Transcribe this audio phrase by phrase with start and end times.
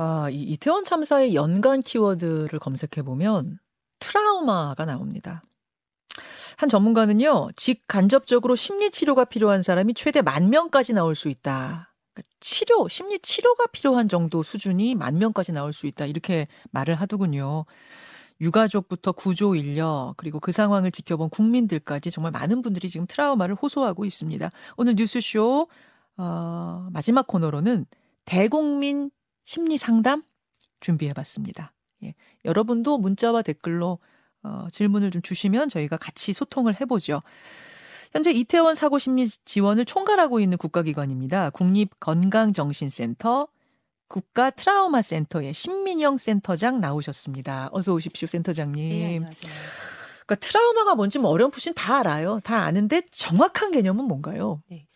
[0.00, 3.58] 아, 이 이태원 참사의 연관 키워드를 검색해 보면
[3.98, 5.42] 트라우마가 나옵니다.
[6.56, 11.92] 한 전문가는요, 직간접적으로 심리 치료가 필요한 사람이 최대 만 명까지 나올 수 있다.
[12.14, 16.06] 그러니까 치료, 심리 치료가 필요한 정도 수준이 만 명까지 나올 수 있다.
[16.06, 17.64] 이렇게 말을 하더군요.
[18.40, 24.48] 유가족부터 구조 인력, 그리고 그 상황을 지켜본 국민들까지 정말 많은 분들이 지금 트라우마를 호소하고 있습니다.
[24.76, 25.66] 오늘 뉴스쇼,
[26.18, 27.84] 어, 마지막 코너로는
[28.26, 29.10] 대국민
[29.48, 30.24] 심리 상담
[30.78, 31.72] 준비해 봤습니다.
[32.04, 32.14] 예.
[32.44, 33.98] 여러분도 문자와 댓글로
[34.42, 37.22] 어, 질문을 좀 주시면 저희가 같이 소통을 해보죠.
[38.12, 41.48] 현재 이태원 사고 심리 지원을 총괄하고 있는 국가기관입니다.
[41.48, 43.48] 국립건강정신센터
[44.06, 47.70] 국가 트라우마 센터의 신민영 센터장 나오셨습니다.
[47.72, 48.76] 어서 오십시오, 센터장님.
[48.76, 49.52] 네, 안녕하세요.
[50.26, 52.40] 그러니까 트라우마가 뭔지 뭐 어렴풋이 다 알아요.
[52.44, 54.58] 다 아는데 정확한 개념은 뭔가요?
[54.68, 54.86] 네.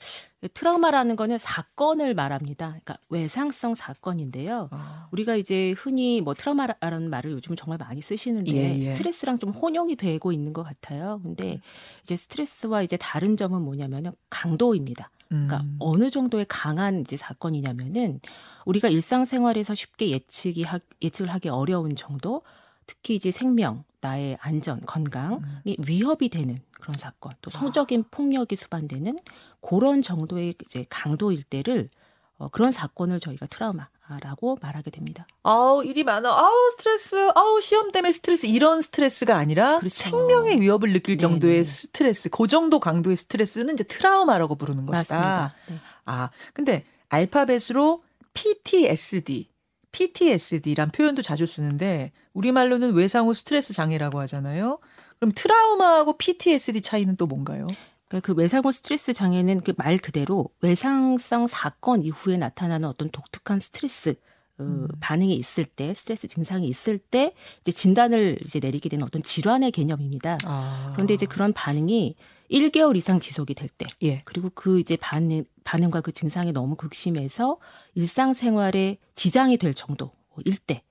[0.49, 2.69] 트라우마라는 거는 사건을 말합니다.
[2.69, 4.69] 그러니까 외상성 사건인데요.
[4.73, 8.95] 아, 우리가 이제 흔히 뭐 트라우마라는 말을 요즘 정말 많이 쓰시는데 예, 예.
[8.95, 11.21] 스트레스랑 좀 혼용이 되고 있는 것 같아요.
[11.23, 11.61] 근데
[12.03, 15.11] 이제 스트레스와 이제 다른 점은 뭐냐면은 강도입니다.
[15.29, 15.77] 그러니까 음.
[15.79, 18.21] 어느 정도의 강한 이제 사건이냐면은
[18.67, 22.43] 우리가 일상생활에서 쉽게 예측이 하, 예측을 하기 어려운 정도,
[22.87, 25.85] 특히 이제 생명, 나의 안전, 건강이 음.
[25.87, 27.59] 위협이 되는 그런 사건, 또 아.
[27.59, 29.19] 성적인 폭력이 수반되는
[29.61, 31.89] 그런 정도의 이제 강도일 때를
[32.37, 35.29] 어, 그런 사건을 저희가 트라우마라고 말하게 됩니다.
[35.45, 36.29] 아우 일이 많아.
[36.29, 37.31] 아우 스트레스.
[37.37, 38.47] 아우 시험 때문에 스트레스.
[38.47, 39.95] 이런 스트레스가 아니라 그렇죠.
[39.95, 41.19] 생명의 위협을 느낄 네네.
[41.19, 42.29] 정도의 스트레스.
[42.29, 45.17] 그 정도 강도의 스트레스는 이제 트라우마라고 부르는 것이다.
[45.17, 45.55] 맞습니다.
[45.69, 45.77] 네.
[46.07, 48.03] 아 근데 알파벳으로
[48.35, 49.49] PTSD.
[49.93, 54.79] PTSD란 표현도 자주 쓰는데 우리말로는 외상 후 스트레스 장애라고 하잖아요.
[55.19, 57.67] 그럼 트라우마하고 PTSD 차이는 또 뭔가요?
[58.09, 64.17] 그러니까 그 외상후 스트레스 장애는 그 말 그대로 외상성 사건 이후에 나타나는 어떤 독특한 스트레스
[64.59, 64.87] 어, 음.
[65.01, 70.37] 반응이 있을 때 스트레스 증상이 있을 때 이제 진단을 이제 내리게 되는 어떤 질환의 개념입니다.
[70.45, 70.91] 아.
[70.93, 72.15] 그런데 이제 그런 반응이
[72.51, 74.21] 1개월 이상 지속이 될 때, 예.
[74.27, 77.57] 그리고 그 이제 반응, 반응과 그 증상이 너무 극심해서
[77.95, 80.83] 일상생활에 지장이 될 정도일 때,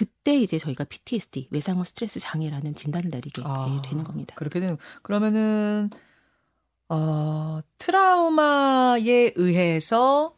[0.00, 4.34] 그때 이제 저희가 PTSD, 외상후 스트레스 장애라는 진단을 내리게 아, 되는 겁니다.
[4.34, 5.90] 그렇게 되는 그러면은
[6.88, 10.34] 어, 트라우마에 의해서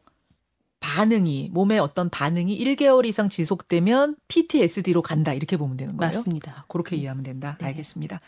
[0.81, 6.09] 반응이 몸의 어떤 반응이 1개월 이상 지속되면 PTSD로 간다 이렇게 보면 되는 거예요.
[6.09, 6.65] 맞습니다.
[6.67, 7.57] 그렇게 이해하면 된다.
[7.61, 7.67] 네.
[7.67, 8.21] 알겠습니다.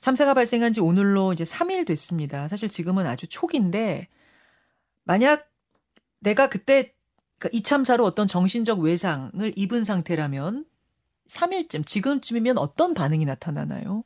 [0.00, 2.48] 참사가 발생한 지 오늘로 이제 3일 됐습니다.
[2.48, 4.08] 사실 지금은 아주 초기인데
[5.04, 5.48] 만약
[6.18, 6.96] 내가 그때
[7.38, 10.64] 그러니까 이 참사로 어떤 정신적 외상을 입은 상태라면
[11.28, 14.04] 3일쯤 지금쯤이면 어떤 반응이 나타나나요?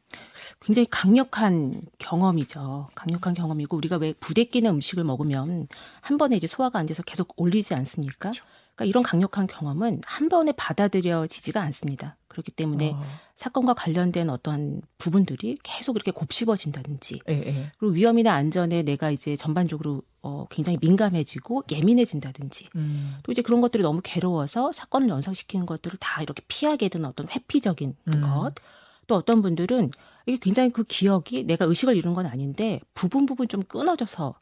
[0.60, 2.88] 굉장히 강력한 경험이죠.
[2.94, 5.66] 강력한 경험이고 우리가 왜 부대 끼는 음식을 먹으면
[6.00, 8.30] 한 번에 이제 소화가 안 돼서 계속 올리지 않습니까?
[8.30, 8.44] 그렇죠.
[8.74, 12.16] 그러니까 이런 강력한 경험은 한 번에 받아들여지지가 않습니다.
[12.28, 13.02] 그렇기 때문에 어,
[13.34, 17.72] 사건과 관련된 어떠한 부분들이 계속 이렇게 곱씹어진다든지 예, 예.
[17.78, 23.82] 그리고 위험이나 안전에 내가 이제 전반적으로 어, 굉장히 민감해지고 예민해진다든지 음, 또 이제 그런 것들이
[23.82, 28.20] 너무 괴로워서 사건을 연상시키는 것들을 다 이렇게 피하게 되는 어떤 회피적인 음.
[28.20, 28.50] 것.
[29.06, 29.90] 또 어떤 분들은
[30.26, 34.34] 이게 굉장히 그 기억이 내가 의식을 잃은 건 아닌데 부분 부분 좀 끊어져서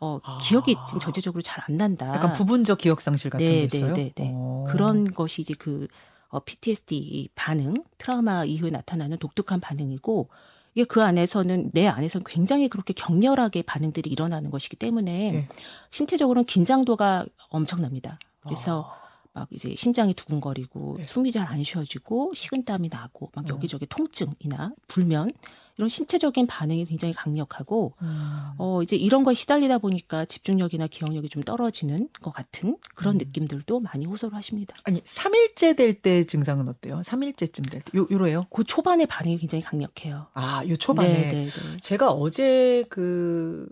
[0.00, 0.38] 어, 아.
[0.42, 2.08] 기억이 진- 전체적으로 잘 안 난다.
[2.08, 3.94] 약간 부분적 기억 상실 같은 네, 게 있어요.
[3.94, 4.30] 네, 네, 네.
[4.34, 4.64] 어.
[4.68, 5.88] 그런 것이 이제 그
[6.28, 10.28] 어, PTSD 반응, 트라우마 이후에 나타나는 독특한 반응이고
[10.74, 15.48] 이게 그 안에서는 내 안에서는 굉장히 그렇게 격렬하게 반응들이 일어나는 것이기 때문에 예.
[15.90, 18.18] 신체적으로는 긴장도가 엄청납니다.
[18.40, 19.02] 그래서 아.
[19.34, 21.04] 막 이제 심장이 두근거리고 네.
[21.04, 23.48] 숨이 잘 안 쉬어지고 식은땀이 나고 막 어.
[23.54, 25.30] 여기저기 통증이나 불면
[25.78, 28.50] 이런 신체적인 반응이 굉장히 강력하고 음.
[28.58, 33.18] 어 이제 이런 거에 시달리다 보니까 집중력이나 기억력이 좀 떨어지는 것 같은 그런 음.
[33.18, 34.76] 느낌들도 많이 호소를 하십니다.
[34.84, 37.00] 아니 3일째 될 때 증상은 어때요?
[37.04, 37.98] 3일째쯤 될 때.
[37.98, 38.44] 요 요래요?
[38.50, 40.26] 그 초반에 반응이 굉장히 강력해요.
[40.34, 41.50] 아, 요 초반에 네, 네, 네.
[41.80, 43.68] 제가 어제 그,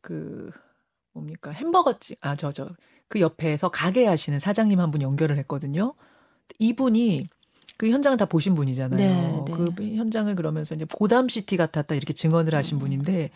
[0.00, 0.50] 그,
[1.12, 2.68] 뭡니까, 햄버거집, 아, 저, 저,
[3.08, 5.94] 그 옆에서 가게 하시는 사장님 한 분 연결을 했거든요.
[6.58, 7.28] 이분이
[7.76, 8.96] 그 현장을 다 보신 분이잖아요.
[8.98, 9.52] 네, 네.
[9.52, 12.80] 그 현장을 그러면서 이제 고담 시티 같았다 이렇게 증언을 하신 음.
[12.80, 13.30] 분인데,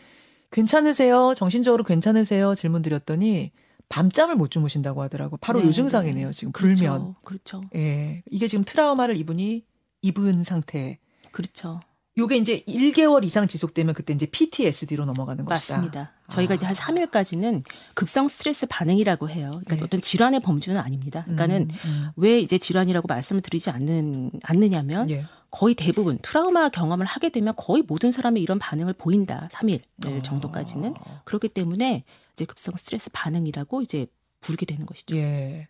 [0.50, 1.35] 괜찮으세요?
[1.37, 2.55] 정신적으로 괜찮으세요?
[2.55, 3.50] 질문 드렸더니,
[3.88, 5.37] 밤잠을 못 주무신다고 하더라고.
[5.37, 6.53] 바로 네, 요 증상이네요, 지금.
[6.53, 6.85] 그렇죠.
[6.85, 7.15] 불면.
[7.25, 7.62] 그렇죠.
[7.75, 8.23] 예.
[8.31, 9.65] 이게 지금 트라우마를 이분이
[10.03, 10.99] 입은 상태.
[11.33, 11.81] 그렇죠.
[12.18, 15.74] 요게 이제 1개월 이상 지속되면 그때 이제 PTSD로 넘어가는 것이다.
[15.74, 16.12] 맞습니다.
[16.28, 17.62] 저희가 이제 한 3일까지는
[17.94, 19.50] 급성 스트레스 반응이라고 해요.
[19.50, 19.84] 그러니까 네.
[19.84, 21.22] 어떤 질환의 범주는 아닙니다.
[21.24, 22.10] 그러니까는 음, 음.
[22.16, 25.26] 왜 이제 질환이라고 말씀을 드리지 않는 않느냐면 예.
[25.50, 29.48] 거의 대부분 트라우마 경험을 하게 되면 거의 모든 사람이 이런 반응을 보인다.
[29.52, 30.18] 3일 어.
[30.22, 34.06] 정도까지는 그렇기 때문에 이제 급성 스트레스 반응이라고 이제
[34.40, 35.16] 부르게 되는 것이죠.
[35.16, 35.68] 예.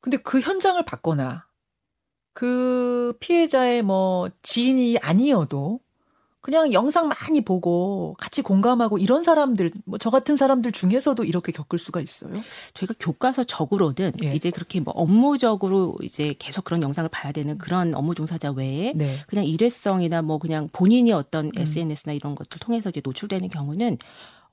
[0.00, 1.46] 근데 그 현장을 봤거나
[2.32, 5.80] 그 피해자의 뭐 지인이 아니어도
[6.40, 11.78] 그냥 영상 많이 보고 같이 공감하고 이런 사람들 뭐 저 같은 사람들 중에서도 이렇게 겪을
[11.78, 12.32] 수가 있어요.
[12.74, 14.34] 저희가 교과서적으로는 예.
[14.34, 19.20] 이제 그렇게 뭐 업무적으로 이제 계속 그런 영상을 봐야 되는 그런 업무 종사자 외에 네.
[19.28, 21.52] 그냥 일회성이나 뭐 그냥 본인이 어떤 음.
[21.54, 23.98] SNS나 이런 것들 통해서 이제 노출되는 경우는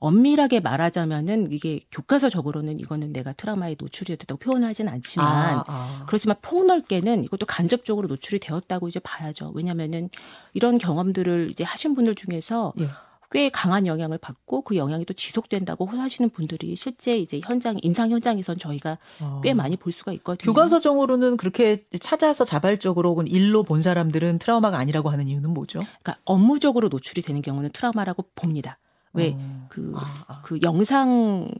[0.00, 6.04] 엄밀하게 말하자면은 이게 교과서적으로는 이거는 내가 트라우마에 노출이 됐다고 표현을 하진 않지만 아, 아.
[6.06, 9.52] 그렇지만 폭넓게는 이것도 간접적으로 노출이 되었다고 이제 봐야죠.
[9.54, 10.08] 왜냐면은
[10.54, 12.88] 이런 경험들을 이제 하신 분들 중에서 예.
[13.32, 18.58] 꽤 강한 영향을 받고 그 영향이 또 지속된다고 하시는 분들이 실제 이제 현장 임상 현장에선
[18.58, 19.40] 저희가 어.
[19.44, 20.52] 꽤 많이 볼 수가 있거든요.
[20.52, 25.80] 교과서적으로는 그렇게 찾아서 자발적으로 혹은 일로 본 사람들은 트라우마가 아니라고 하는 이유는 뭐죠?
[26.02, 28.78] 그러니까 업무적으로 노출이 되는 경우는 트라우마라고 봅니다.
[29.12, 29.66] 왜 어.
[29.68, 30.40] 그 아, 아.
[30.42, 31.50] 그 영상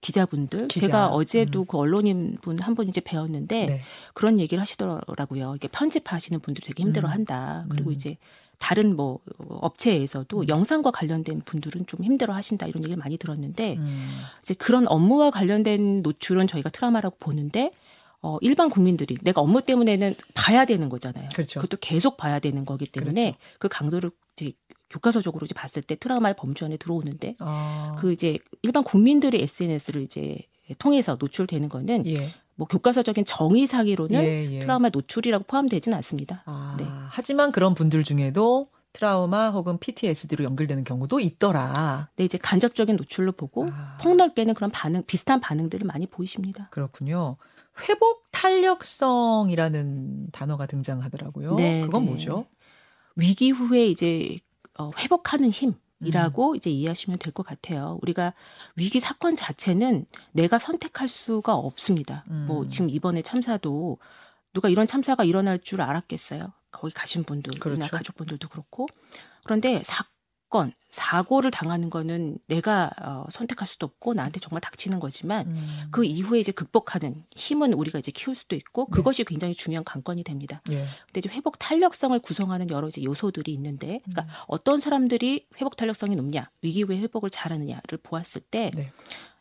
[0.00, 0.86] 기자분들 기자.
[0.86, 1.66] 제가 어제도 음.
[1.66, 3.80] 그 언론인 분 한 분 이제 배웠는데 네.
[4.14, 5.54] 그런 얘기를 하시더라고요.
[5.56, 7.66] 이게 편집하시는 분들이 되게 힘들어한다.
[7.70, 7.94] 그리고 음.
[7.94, 8.16] 이제
[8.58, 9.18] 다른 뭐
[9.48, 10.48] 업체에서도 음.
[10.48, 14.12] 영상과 관련된 분들은 좀 힘들어 하신다 이런 얘기를 많이 들었는데 음.
[14.40, 17.72] 이제 그런 업무와 관련된 노출은 저희가 트라우마라고 보는데
[18.22, 21.28] 어 일반 국민들이 내가 업무 때문에는 봐야 되는 거잖아요.
[21.34, 21.60] 그렇죠.
[21.60, 24.10] 그것도 계속 봐야 되는 거기 때문에 그 강도를
[24.90, 27.94] 교과서적으로 이제 봤을 때 트라우마의 범주 안에 들어오는데 아.
[27.98, 30.38] 그 이제 일반 국민들의 SNS를 이제
[30.78, 32.34] 통해서 노출되는 거는 예.
[32.54, 34.58] 뭐 교과서적인 정의상으로는 예, 예.
[34.60, 36.42] 트라우마 노출이라고 포함되지는 않습니다.
[36.46, 36.86] 아, 네.
[37.10, 42.08] 하지만 그런 분들 중에도 트라우마 혹은 PTSD로 연결되는 경우도 있더라.
[42.10, 43.98] 근데 이제 간접적인 노출로 보고 아.
[44.00, 46.68] 폭넓게는 그런 반응 비슷한 반응들을 많이 보이십니다.
[46.70, 47.36] 그렇군요.
[47.88, 51.56] 회복 탄력성이라는 단어가 등장하더라고요.
[51.56, 52.10] 네, 그건 네.
[52.10, 52.46] 뭐죠?
[53.16, 54.36] 위기 후에 이제
[54.78, 56.56] 어, 회복하는 힘 이라고 음.
[56.56, 57.98] 이제 이해하시면 될 것 같아요.
[58.02, 58.34] 우리가
[58.76, 62.24] 위기 사건 자체는 내가 선택할 수가 없습니다.
[62.28, 62.44] 음.
[62.48, 63.98] 뭐 지금 이번에 참사도
[64.52, 66.52] 누가 이런 참사가 일어날 줄 알았겠어요.
[66.70, 67.90] 거기 가신 분들이나 그렇죠.
[67.90, 68.86] 가족분들도 그렇고
[69.44, 70.04] 그런데 사
[70.48, 75.86] 건 사고를 당하는 거는 내가 어, 선택할 수도 없고 나한테 정말 닥치는 거지만 음.
[75.90, 78.96] 그 이후에 이제 극복하는 힘은 우리가 이제 키울 수도 있고 네.
[78.96, 80.62] 그것이 굉장히 중요한 관건이 됩니다.
[80.70, 80.86] 예.
[81.06, 84.28] 근데 이제 회복 탄력성을 구성하는 여러 이제 요소들이 있는데, 그러니까 음.
[84.46, 88.92] 어떤 사람들이 회복 탄력성이 높냐, 위기 후에 회복을 잘하느냐를 보았을 때 네.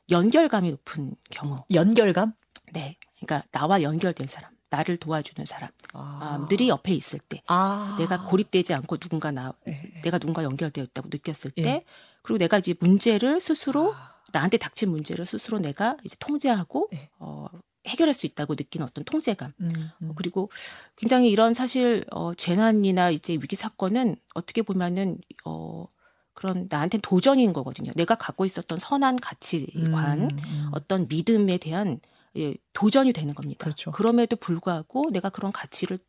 [0.09, 2.33] 연결감이 높은 경우, 연결감?
[2.73, 7.95] 네, 그러니까 나와 연결된 사람, 나를 도와주는 사람들이 옆에 있을 때, 아.
[7.97, 10.01] 내가 고립되지 않고 누군가 나, 예, 예.
[10.01, 11.85] 내가 누군가 연결되었다고 느꼈을 때, 예.
[12.21, 14.15] 그리고 내가 이제 문제를 스스로 아.
[14.33, 17.09] 나한테 닥친 문제를 스스로 내가 이제 통제하고 네.
[17.19, 17.47] 어,
[17.87, 19.53] 해결할 수 있다고 느끼는 어떤 통제감.
[19.61, 20.09] 음, 음.
[20.09, 20.49] 어, 그리고
[20.95, 25.87] 굉장히 이런 사실 어, 재난이나 이제 위기 사건은 어떻게 보면은 어,
[26.33, 27.91] 그런 나한테 도전인 거거든요.
[27.95, 30.69] 내가 갖고 있었던 선한 가치관, 음, 음.
[30.73, 32.01] 어떤 믿음에 대한
[32.37, 33.63] 예, 도전이 되는 겁니다.
[33.63, 33.91] 그렇죠.
[33.91, 35.99] 그럼에도 불구하고 내가 그런 가치를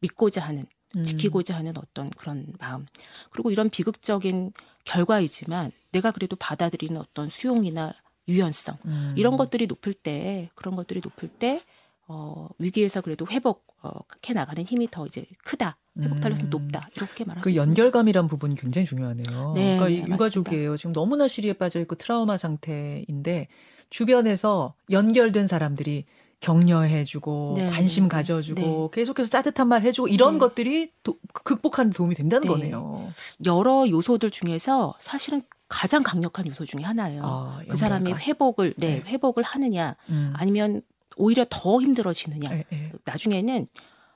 [0.00, 0.64] 믿고자 하는,
[0.96, 1.04] 음.
[1.04, 2.86] 지키고자 하는 어떤 그런 마음.
[3.30, 4.52] 그리고 이런 비극적인
[4.84, 7.92] 결과이지만 내가 그래도 받아들이는 어떤 수용이나
[8.28, 9.14] 유연성 음.
[9.16, 11.60] 이런 것들이 높을 때 그런 것들이 높을 때
[12.06, 13.90] 어, 위기에서 그래도 회복 어,
[14.28, 16.50] 해 나가는 힘이 더 이제 크다 회복 탄력성이 음.
[16.50, 17.70] 높다 이렇게 말할 수그 있습니다.
[17.70, 19.52] 연결감이란 부분이 굉장히 중요하네요.
[19.54, 20.76] 네, 그러니까 네, 이 유가족이에요.
[20.76, 23.48] 지금 너무나 시리에 빠져 있고 트라우마 상태인데
[23.90, 26.04] 주변에서 연결된 사람들이
[26.40, 30.38] 격려해주고 네, 관심 네, 가져주고 계속해서 따뜻한 말 해주고 이런 네.
[30.38, 32.48] 것들이 도- 극복하는 데 도움이 된다는 네.
[32.48, 33.12] 거네요.
[33.44, 37.22] 여러 요소들 중에서 사실은 가장 강력한 요소 중에 하나예요.
[37.24, 38.12] 아, 그 사람이.
[38.12, 39.02] 회복을 네, 네.
[39.06, 40.32] 회복을 하느냐 음.
[40.34, 40.82] 아니면
[41.16, 42.92] 오히려 더 힘들어지느냐 예, 예.
[43.04, 43.66] 나중에는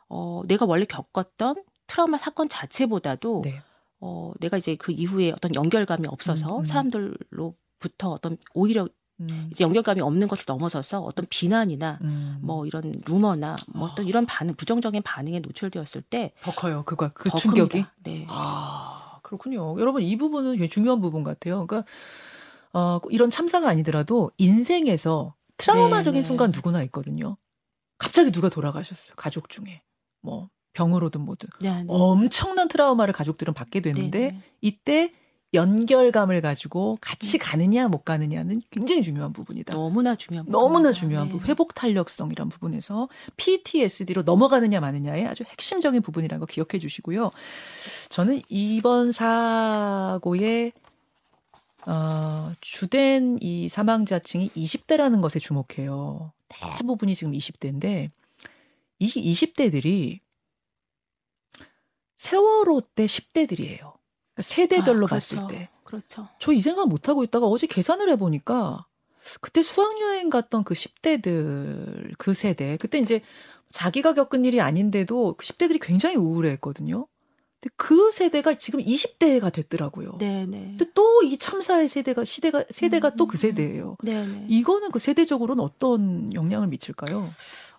[0.08, 3.60] 어, 내가 원래 겪었던 트라우마 사건 자체보다도 네.
[4.00, 6.64] 어, 내가 이제 그 이후에 어떤 연결감이 없어서 음, 음.
[6.64, 8.88] 사람들로부터 어떤 오히려
[9.20, 9.48] 음.
[9.52, 12.38] 이제 연결감이 없는 것을 넘어서서 어떤 비난이나 음.
[12.42, 13.92] 뭐 이런 루머나 뭐 아.
[13.92, 16.82] 어떤 이런 반응 부정적인 반응에 노출되었을 때 더 커요.
[16.84, 17.70] 그거 그더 충격이.
[17.70, 17.92] 큽니다.
[18.02, 18.26] 네.
[18.28, 19.78] 아, 그렇군요.
[19.80, 21.66] 여러분, 이 부분은 굉장히 중요한 부분 같아요.
[21.66, 21.88] 그러니까,
[22.72, 26.26] 어, 이런 참사가 아니더라도 인생에서 트라우마적인 네, 네.
[26.26, 27.36] 순간 누구나 있거든요.
[27.98, 29.14] 갑자기 누가 돌아가셨어요.
[29.16, 29.82] 가족 중에.
[30.20, 31.48] 뭐, 병으로든 뭐든.
[31.60, 31.86] 네, 네.
[31.88, 34.42] 엄청난 트라우마를 가족들은 받게 네, 되는데, 네.
[34.60, 35.12] 이때
[35.54, 39.72] 연결감을 가지고 같이 가느냐, 못 가느냐는 굉장히 중요한 부분이다.
[39.72, 41.00] 너무나 중요한 너무나 부분입니다.
[41.00, 41.32] 중요한 네.
[41.32, 47.30] 부분, 회복 탄력성이란 부분에서 PTSD로 넘어가느냐 마느냐의 아주 핵심적인 부분이라는 거 기억해 주시고요.
[48.08, 50.72] 저는 이번 사고의
[51.86, 56.32] 어, 주된 이 사망자층이 20대라는 것에 주목해요.
[56.48, 58.10] 대부분이 지금 20대인데
[58.98, 60.20] 이 20대들이
[62.16, 63.92] 세월호 때 10대들이에요.
[64.34, 65.54] 그러니까 세대별로 아, 봤을 그렇죠.
[65.54, 65.68] 때.
[65.84, 66.28] 그렇죠.
[66.38, 68.86] 저 이 생각 못 하고 있다가 어제 계산을 해 보니까
[69.40, 73.20] 그때 수학여행 갔던 그 10대들 그 세대 그때 이제
[73.70, 77.06] 자기가 겪은 일이 아닌데도 그 10대들이 굉장히 우울해했거든요.
[77.60, 80.16] 근데 그 세대가 지금 20대가 됐더라고요.
[80.18, 80.74] 네, 네.
[80.76, 83.96] 근데 또 이 참사의 세대가 시대가 세대가 음, 또그 음, 세대예요.
[84.02, 84.46] 네, 네.
[84.48, 87.30] 이거는 그 세대적으로는 어떤 영향을 미칠까요?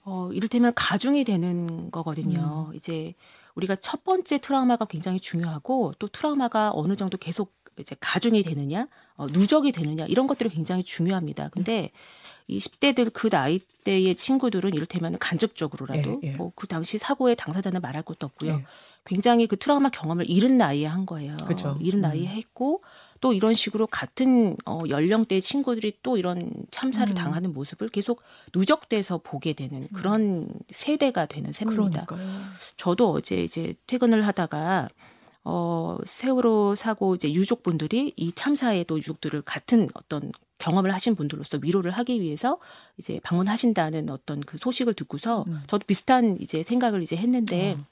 [0.05, 2.69] 어, 이를테면 가중이 되는 거거든요.
[2.71, 2.75] 음.
[2.75, 3.13] 이제
[3.55, 9.27] 우리가 첫 번째 트라우마가 굉장히 중요하고 또 트라우마가 어느 정도 계속 이제 가중이 되느냐, 어,
[9.27, 11.49] 누적이 되느냐 이런 것들이 굉장히 중요합니다.
[11.49, 11.91] 근데
[12.47, 16.35] 이 10대들 그 나이 대의 친구들은 이를테면 간접적으로라도 예, 예.
[16.35, 18.51] 뭐그 당시 사고의 당사자는 말할 것도 없고요.
[18.51, 18.65] 예.
[19.05, 21.37] 굉장히 그 트라우마 경험을 이른 나이에 한 거예요.
[21.45, 21.77] 그쵸.
[21.79, 22.27] 이른 나이에 음.
[22.27, 22.81] 했고
[23.21, 27.15] 또 이런 식으로 같은 어, 연령대의 친구들이 또 이런 참사를 음.
[27.15, 28.21] 당하는 모습을 계속
[28.53, 32.05] 누적돼서 보게 되는 그런 세대가 되는 셈입니다.
[32.05, 32.41] 그러니까요.
[32.77, 34.89] 저도 어제 이제 퇴근을 하다가
[35.43, 42.21] 어 세월호 사고 이제 유족분들이 이 참사에도 유족들을 같은 어떤 경험을 하신 분들로서 위로를 하기
[42.21, 42.57] 위해서
[42.97, 45.61] 이제 방문하신다는 어떤 그 소식을 듣고서 음.
[45.67, 47.85] 저도 비슷한 이제 생각을 이제 했는데 어.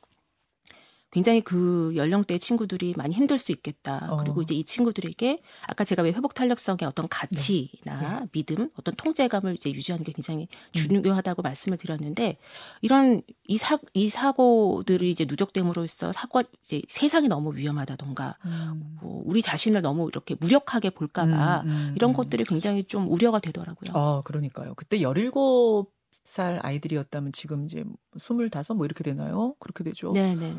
[1.13, 4.08] 굉장히 그 연령대 친구들이 많이 힘들 수 있겠다.
[4.10, 4.17] 어.
[4.17, 8.27] 그리고 이제 이 친구들에게 아까 제가 왜 회복 탄력성의 어떤 가치나 네.
[8.32, 10.74] 믿음, 어떤 통제감을 이제 유지하는 게 굉장히 음.
[10.74, 12.38] 중요하다고 말씀을 드렸는데
[12.82, 18.98] 이런 이 사 이 사고들이 이제 누적됨으로써 사고 이제 세상이 너무 위험하다던가 음.
[19.01, 22.13] 뭐 우리 자신을 너무 이렇게 무력하게 볼까봐 음, 음, 이런 음.
[22.15, 23.91] 것들이 굉장히 좀 우려가 되더라고요.
[23.93, 24.74] 아, 그러니까요.
[24.75, 27.84] 그때 17살 아이들이었다면 지금 이제
[28.15, 29.55] 25, 뭐 이렇게 되나요?
[29.60, 30.12] 그렇게 되죠.
[30.13, 30.55] 네, 네.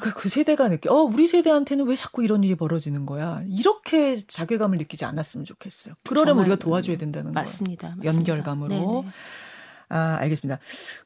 [0.00, 3.42] 그러니까 그 세대가 느껴, 어, 우리 세대한테는 왜 자꾸 이런 일이 벌어지는 거야?
[3.48, 5.94] 이렇게 자괴감을 느끼지 않았으면 좋겠어요.
[6.04, 7.42] 그러려면 우리가 도와줘야 된다는 거예요.
[7.42, 7.94] 맞습니다.
[7.96, 8.18] 맞습니다.
[8.18, 8.68] 연결감으로.
[8.68, 9.12] 네, 네.
[9.88, 10.58] 아, 알겠습니다.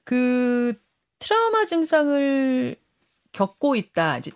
[0.04, 0.74] 그
[1.18, 2.76] 트라우마 증상을
[3.32, 4.18] 겪고 있다.
[4.18, 4.30] 이제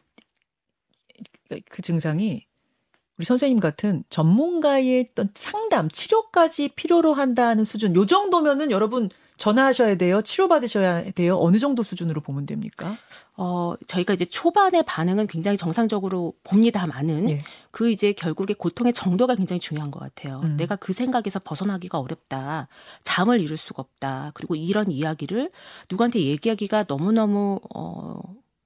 [1.69, 2.47] 그 증상이
[3.19, 7.95] 우리 선생님 같은 전문가의 어떤 상담, 치료까지 필요로 한다는 수준.
[7.97, 10.23] 요 정도면은 여러분 전화하셔야 돼요.
[10.23, 11.37] 치료받으셔야 돼요.
[11.39, 12.97] 어느 정도 수준으로 보면 됩니까?
[13.37, 17.39] 어, 저희가 이제 초반의 반응은 굉장히 정상적으로 봅니다만은 예.
[17.71, 20.41] 그 이제 결국에 고통의 정도가 굉장히 중요한 것 같아요.
[20.45, 20.57] 음.
[20.57, 22.69] 내가 그 생각에서 벗어나기가 어렵다.
[23.05, 24.31] 잠을 이룰 수가 없다.
[24.35, 25.51] 그리고 이런 이야기를
[25.91, 28.19] 누구한테 얘기하기가 너무너무, 어,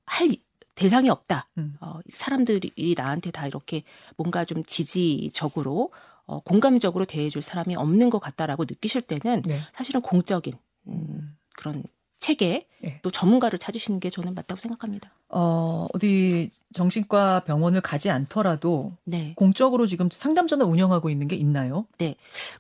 [0.07, 0.41] 할 이-
[0.77, 1.49] 대상이 없다.
[1.59, 1.75] 음.
[1.81, 3.83] 어, 사람들이 나한테 다 이렇게
[4.17, 5.91] 뭔가 좀 지지적으로
[6.31, 9.61] 어, 공감적으로 대해줄 사람이 없는 것 같다라고 느끼실 때는 네.
[9.75, 10.55] 사실은 공적인
[10.87, 11.37] 음, 음.
[11.57, 11.83] 그런
[12.21, 13.01] 체계 예.
[13.03, 15.11] 또 전문가를 찾으시는 게 저는 맞다고 생각합니다.
[15.29, 19.33] 어, 어디 정신과 병원을 가지 않더라도 네.
[19.35, 21.87] 공적으로 지금 상담 전화 운영하고 있는 게 있나요?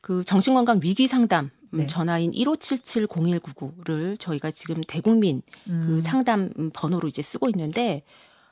[0.00, 1.86] 그 정신건강 위기 상담 음, 네.
[1.86, 5.84] 전화인 1577-0199를 저희가 지금 대국민 음.
[5.86, 8.02] 그 상담 번호로 이제 쓰고 있는데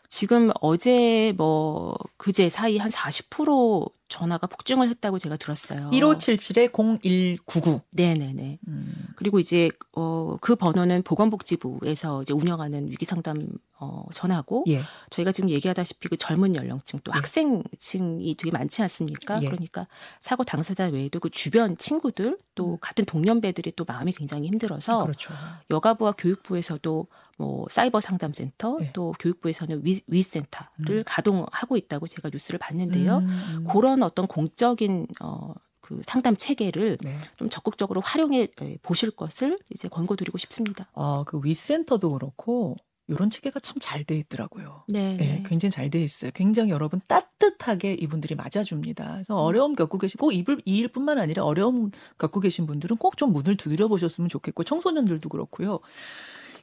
[0.08, 5.90] 지금 어제 뭐 그제 사이 한 40% 전화가 폭증을 했다고 제가 들었어요.
[5.92, 7.80] 1577에 0199.
[7.92, 8.58] 네네네.
[8.68, 9.06] 음.
[9.16, 13.48] 그리고 이제 어 그 번호는 보건복지부에서 이제 운영하는 위기 상담
[13.80, 14.82] 어 전화고 예.
[15.10, 17.16] 저희가 지금 얘기하다시피 그 젊은 연령층 또 예.
[17.16, 19.40] 학생층이 되게 많지 않습니까?
[19.42, 19.46] 예.
[19.46, 19.86] 그러니까
[20.20, 22.78] 사고 당사자 외에도 그 주변 친구들 또 음.
[22.80, 25.32] 같은 동년배들이 또 마음이 굉장히 힘들어서 그렇죠.
[25.70, 27.06] 여가부와 교육부에서도
[27.38, 28.90] 뭐 사이버 상담센터 예.
[28.92, 31.02] 또 교육부에서는 위, 위센터를 음.
[31.06, 33.18] 가동하고 있다고 제가 뉴스를 봤는데요.
[33.18, 33.64] 음, 음.
[33.70, 37.16] 그런 어떤 공적인 어, 그 상담 체계를 네.
[37.36, 40.90] 좀 적극적으로 활용해 에, 보실 것을 이제 권고드리고 싶습니다.
[40.94, 42.76] 아, 그 위센터도 그렇고
[43.08, 44.84] 이런 체계가 참 잘 돼 있더라고요.
[44.88, 45.16] 네.
[45.20, 46.30] 예, 굉장히 잘 돼 있어요.
[46.34, 49.12] 굉장히 여러분 따뜻하게 이분들이 맞아줍니다.
[49.14, 53.56] 그래서 어려움 겪고 계시고 이일, 이 일뿐만 아니라 어려움 겪고 계신 분들은 꼭 좀 문을
[53.56, 55.80] 두드려 보셨으면 좋겠고 청소년들도 그렇고요.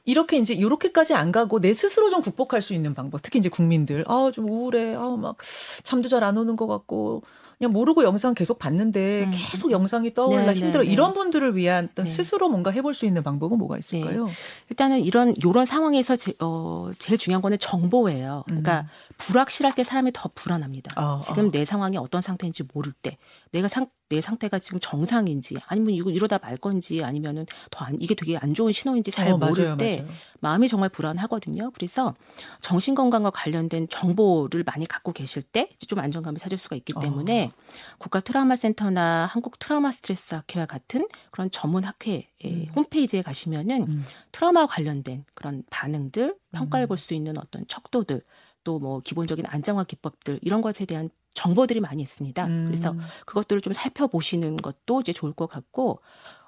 [0.04, 3.22] 이렇게 이제 이렇게까지 안 가고 내 스스로 좀 극복할 수 있는 방법.
[3.22, 4.94] 특히 이제 국민들 아 좀 우울해.
[4.94, 5.36] 아 막
[5.82, 7.22] 잠도 잘 안 오는 것 같고
[7.58, 9.30] 그냥 모르고 영상 계속 봤는데 음.
[9.32, 10.82] 계속 영상이 떠올라 네, 힘들어.
[10.82, 10.92] 네, 네.
[10.92, 12.10] 이런 분들을 위한 어떤 네.
[12.10, 14.28] 스스로 뭔가 해볼 수 있는 방법은 뭐가 있을까요?
[14.68, 18.42] 일단은 이런 요런 상황에서 제, 어, 제일 중요한 거는 정보예요.
[18.46, 18.86] 그러니까 음.
[19.16, 20.92] 불확실할 때 사람이 더 불안합니다.
[20.96, 21.48] 아, 지금 아.
[21.50, 23.16] 내 상황이 어떤 상태인지 모를 때,
[23.52, 28.14] 내가 상, 내 상태가 지금 정상인지, 아니면 이거 이러다 말 건지, 아니면은 더 안, 이게
[28.14, 30.14] 되게 안 좋은 신호인지 잘 어, 모를 맞아요, 때 맞아요.
[30.40, 31.70] 마음이 정말 불안하거든요.
[31.72, 32.14] 그래서
[32.60, 37.00] 정신 건강과 관련된 정보를 많이 갖고 계실 때 좀 안정감을 찾을 수가 있기 어.
[37.00, 37.52] 때문에
[37.98, 42.66] 국가 트라우마 센터나 한국 트라우마 스트레스 학회와 같은 그런 전문 학회 음.
[42.74, 44.02] 홈페이지에 가시면은 음.
[44.32, 48.22] 트라우마 관련된 그런 반응들 평가해 볼 수 있는 어떤 척도들
[48.66, 52.44] 또 뭐 기본적인 안정화 기법들 이런 것에 대한 정보들이 많이 있습니다.
[52.46, 52.64] 음.
[52.66, 52.94] 그래서
[53.26, 56.00] 그것들을 좀 살펴보시는 것도 이제 좋을 것 같고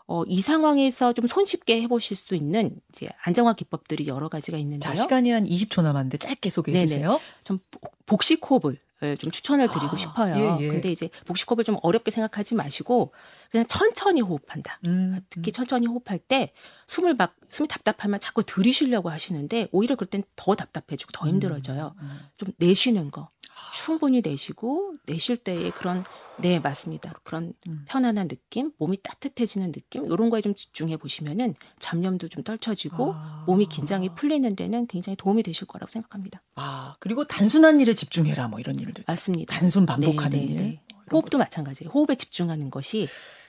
[0.07, 4.95] 어, 이 상황에서 좀 손쉽게 해보실 수 있는 이제 안정화 기법들이 여러 가지가 있는데요.
[4.95, 6.87] 자, 시간이 한 20초 남았는데 짧게 소개해 네네.
[6.87, 7.21] 주세요.
[7.45, 8.79] 좀 복- 복식호흡을
[9.19, 10.59] 좀 추천을 드리고 아, 싶어요.
[10.61, 10.69] 예, 예.
[10.69, 13.13] 근데 이제 복식호흡을 좀 어렵게 생각하지 마시고
[13.51, 14.81] 그냥 천천히 호흡한다.
[14.87, 16.53] 음, 특히 천천히 호흡할 때
[16.87, 21.95] 숨을 막 숨이 답답하면 자꾸 들이쉬려고 하시는데 오히려 그럴 땐 더 답답해지고 더 힘들어져요.
[22.01, 22.21] 음.
[22.37, 23.31] 좀 내쉬는 거
[23.73, 26.05] 충분히 내쉬고 내쉴 때의 그런
[26.41, 27.13] 네 맞습니다.
[27.25, 27.85] 그런 음.
[27.89, 33.45] 편안한 느낌, 몸이 따뜻해지는 느낌 이런 거에 좀 집중해 보시면은 잡념도 좀 떨쳐지고 아.
[33.47, 36.43] 몸이 긴장이 풀리는 데는 굉장히 도움이 되실 거라고 생각합니다.
[36.55, 39.59] 아 그리고 단순한 일에 집중해라 뭐 이런 일도 맞습니다.
[39.59, 40.57] 단순 반복하는 네, 네, 일.
[40.57, 40.83] 네.
[41.13, 41.91] 호흡도 마찬가지예요.
[41.91, 43.07] 호흡에 집중하는 것이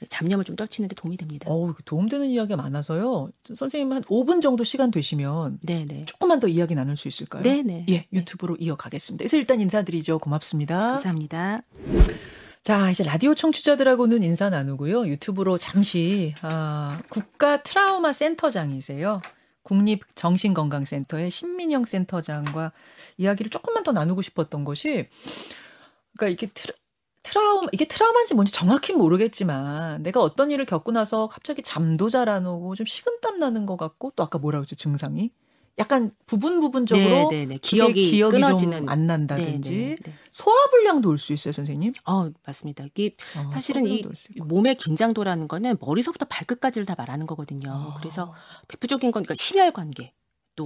[0.10, 1.50] 잡념을 좀 떨치는데 도움이 됩니다.
[1.50, 3.30] 어우, 도움되는 이야기가 많아서요.
[3.56, 6.06] 선생님 한 5분 정도 시간 되시면 네, 네.
[6.06, 7.44] 조금만 더 이야기 나눌 수 있을까요?
[7.44, 7.86] 네, 네.
[7.90, 9.24] 예, 유튜브로 이어가겠습니다.
[9.24, 10.20] 그래서 일단 인사드리죠.
[10.20, 10.80] 고맙습니다.
[10.80, 11.62] 감사합니다.
[12.64, 15.08] 자, 이제 라디오 청취자들하고는 인사 나누고요.
[15.08, 19.22] 유튜브로 잠시 아, 국가 트라우마 센터장이세요.
[19.64, 22.72] 국립정신건강센터의 심민영 센터장과
[23.18, 25.08] 이야기를 조금만 더 나누고 싶었던 것이
[26.18, 26.74] 그러니까 이게 트라,
[27.30, 32.46] 트라우마 이게 트라우마인지 뭔지 정확히 모르겠지만 내가 어떤 일을 겪고 나서 갑자기 잠도 잘 안
[32.46, 35.32] 오고 좀 식은땀 나는 것 같고 또 아까 뭐라고 했죠 증상이
[35.80, 37.58] 약간 부분 부분적으로 네, 네, 네.
[37.62, 40.14] 기억이, 기억이 끊어지는 좀안 난다든지 네, 네, 네.
[40.34, 41.94] 소화불량도 올 수 있어요 선생님.
[42.06, 42.84] 어, 맞습니다.
[42.86, 44.04] 이게 어, 사실은 이.
[44.38, 47.72] 몸의 긴장도라는 거는 머리서부터 발끝까지를 다 말하는 거거든요.
[47.72, 47.98] 아.
[48.00, 48.34] 그래서
[48.68, 50.14] 대표적인 건 그러니까 심혈 관계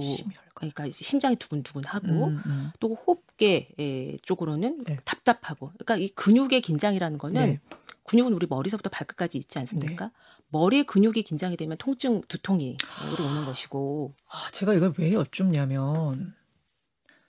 [0.54, 2.70] 그러니까 이제 심장이 두근두근하고 음, 음.
[2.80, 4.98] 또 호흡계 에, 쪽으로는 네.
[5.04, 7.60] 답답하고 그러니까 이 근육의 긴장이라는 거는 네.
[8.04, 10.10] 근육은 우리 머리서부터 발끝까지 있지 않습니까?
[10.48, 12.76] 머리의 근육이 긴장이 되면 통증 두통이
[13.12, 16.34] 우리 오는 것이고 아, 제가 이걸 왜 여쭙냐면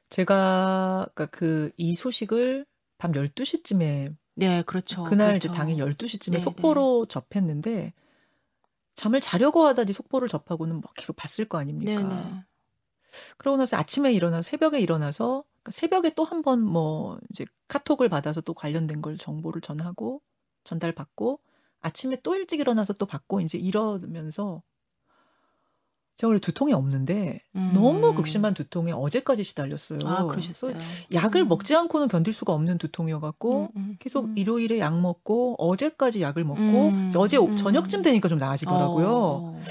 [0.09, 2.65] 제가 그러니까 그이 소식을
[2.97, 5.03] 밤 12시쯤에 네 그렇죠.
[5.03, 5.57] 그날 이제 그렇죠.
[5.57, 7.93] 당일 12시쯤에 네, 속보로 접했는데
[8.95, 12.01] 잠을 자려고 하다지 속보를 접하고는 막 계속 봤을 거 아닙니까?
[12.01, 12.45] 네네.
[13.37, 18.41] 그러고 나서 아침에 일어나 새벽에 일어나서 그러니까 새벽에 또 한 번 뭐 이제 카톡을 받아서
[18.41, 20.21] 또 관련된 걸 정보를 전하고
[20.63, 21.39] 전달받고
[21.81, 24.61] 아침에 또 일찍 일어나서 또 받고 이제 이러면서
[26.17, 27.71] 제가 원래 두통이 없는데 음.
[27.73, 29.99] 너무 극심한 두통에 어제까지 시달렸어요.
[30.07, 30.77] 아 그러셨어요.
[31.13, 31.47] 약을 음.
[31.49, 34.37] 먹지 않고는 견딜 수가 없는 두통이어 갖고 음, 음, 계속 음.
[34.37, 37.55] 일요일에 약 먹고 어제까지 약을 먹고 음, 어제 음.
[37.57, 39.07] 저녁쯤 되니까 좀 나아지더라고요.
[39.09, 39.61] 어.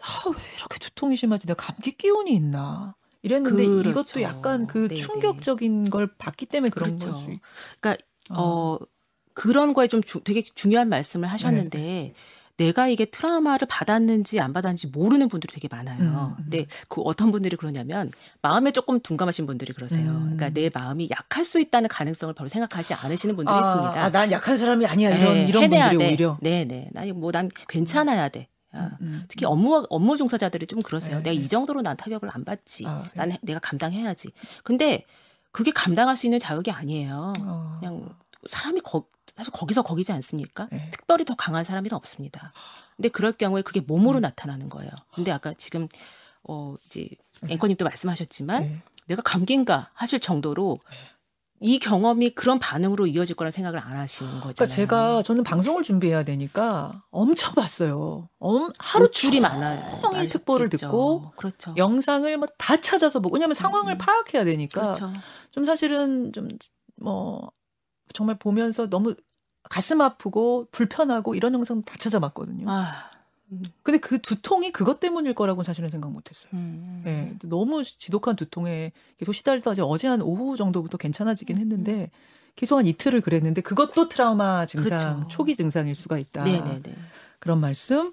[0.00, 1.46] 아, 왜 이렇게 두통이 심하지?
[1.46, 2.94] 내가 감기 기운이 있나?
[3.22, 3.90] 이랬는데 그렇죠.
[3.90, 4.94] 이것도 약간 그 네네.
[5.00, 7.12] 충격적인 걸 봤기 때문에 그런 그렇죠.
[7.12, 7.30] 걸 수.
[7.32, 7.40] 있-
[7.80, 8.78] 그러니까 어
[9.34, 12.14] 그런 거에 좀 주- 되게 중요한 말씀을 하셨는데 네,
[12.56, 15.98] 내가 이게 트라우마를 받았는지 안 받았는지 모르는 분들이 되게 많아요.
[16.00, 16.44] 음, 음.
[16.44, 18.10] 근데 그 어떤 분들이 그러냐면
[18.42, 20.10] 마음에 조금 둔감하신 분들이 그러세요.
[20.10, 20.20] 음.
[20.36, 24.02] 그러니까 내 마음이 약할 수 있다는 가능성을 별로 생각하지 않으시는 분들이 아, 있습니다.
[24.04, 25.10] 아, 난 약한 사람이 아니야.
[25.16, 26.08] 이런 네, 이런 분들이 돼.
[26.08, 26.38] 오히려.
[26.42, 26.90] 네네.
[26.92, 28.48] 난뭐난 괜찮아야 돼.
[28.72, 31.16] 아, 음, 특히 업무 업무 종사자들이 좀 그러세요.
[31.16, 31.42] 네, 내가 네.
[31.42, 32.86] 이 정도로 난 타격을 안 받지.
[32.86, 33.10] 아, 네.
[33.14, 34.32] 난 내가 감당해야지.
[34.62, 35.04] 근데
[35.52, 37.32] 그게 감당할 수 있는 자격이 아니에요.
[37.40, 37.76] 어.
[37.80, 38.14] 그냥
[38.48, 39.04] 사람이 거,
[39.36, 40.68] 사실 거기서 거기지 않습니까?
[40.70, 40.88] 네.
[40.90, 42.52] 특별히 더 강한 사람이 없습니다.
[42.96, 44.20] 근데 그럴 경우에 그게 몸으로 음.
[44.20, 44.90] 나타나는 거예요.
[45.14, 45.88] 근데 아까 지금
[46.42, 47.08] 어 이제
[47.48, 48.82] 앵커님도 말씀하셨지만 네.
[49.06, 50.78] 내가 감기인가 하실 정도로
[51.62, 54.52] 이 경험이 그런 반응으로 이어질 거란 생각을 안 하시는 거잖아요.
[54.54, 58.28] 그러니까 제가 저는 방송을 준비해야 되니까 엄청 봤어요.
[58.38, 59.82] 엄, 하루 줄이 종일 많아요.
[60.30, 60.86] 특보를 알겠죠.
[60.86, 61.74] 듣고 그렇죠.
[61.76, 63.98] 영상을 뭐 다 찾아서 보고 왜냐면 상황을 음.
[63.98, 65.12] 파악해야 되니까 그렇죠.
[65.50, 66.48] 좀 사실은 좀
[67.00, 67.50] 뭐
[68.12, 69.14] 정말 보면서 너무
[69.68, 72.70] 가슴 아프고 불편하고 이런 영상 다 찾아봤거든요.
[72.70, 73.19] 아, 음,
[73.82, 76.50] 근데 그 두통이 그것 때문일 거라고는 사실은 생각 못했어요.
[76.54, 82.10] 음, 예, 너무 지독한 두통에 계속 시달리다 어제 어제 한 오후 정도부터 괜찮아지긴 했는데
[82.54, 85.28] 계속 한 이틀을 그랬는데 그것도 트라우마 증상, 그렇죠.
[85.28, 86.44] 초기 증상일 수가 있다.
[86.44, 86.82] 네네네.
[87.38, 88.12] 그런 말씀.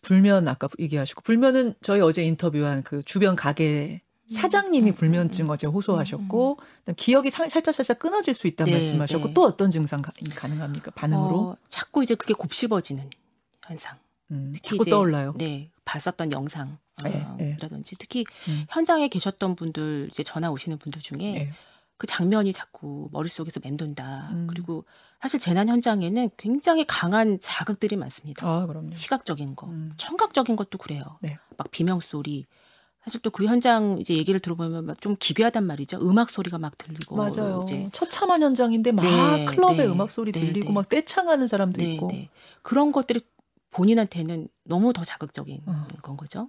[0.00, 5.66] 불면 아까 얘기하시고 불면은 저희 어제 인터뷰한 그 주변 가게 사장님이 음, 불면증 음, 어제
[5.66, 6.58] 호소하셨고
[6.96, 9.34] 기억이 살- 살짝 살짝 끊어질 수 있다는 네, 말씀하셨고 네.
[9.34, 13.10] 또 어떤 증상 가, 가능합니까 반응으로 어, 자꾸 이제 그게 곱씹어지는
[13.66, 13.98] 현상.
[14.32, 15.34] 음, 특히 이제 떠올라요.
[15.36, 16.78] 네, 봤었던 영상.
[17.04, 17.56] 네, 어, 네.
[17.60, 18.64] 라든지 특히 음.
[18.70, 21.52] 현장에 계셨던 분들 이제 전화 오시는 분들 중에 예.
[21.96, 24.28] 그 장면이 자꾸 머릿속에서 맴돈다.
[24.32, 24.46] 음.
[24.48, 24.84] 그리고
[25.20, 28.46] 사실 재난 현장에는 굉장히 강한 자극들이 많습니다.
[28.46, 28.92] 아 그럼요.
[28.92, 29.92] 시각적인 거, 음.
[29.96, 31.04] 청각적인 것도 그래요.
[31.20, 31.38] 네.
[31.56, 32.46] 막 비명 소리.
[33.04, 35.98] 사실 또 그 현장 이제 얘기를 들어보면 막 좀 기괴하단 말이죠.
[36.02, 37.62] 음악 소리가 막 들리고 맞아요.
[37.64, 40.72] 이제 처참한 현장인데 막 네, 클럽에 네, 음악 소리 네, 들리고 네.
[40.72, 42.08] 막 떼창하는 사람도 네, 있고.
[42.12, 42.28] 네.
[42.62, 43.22] 그런 것들이
[43.72, 45.86] 본인한테는 너무 더 자극적인 어.
[46.02, 46.48] 건 거죠.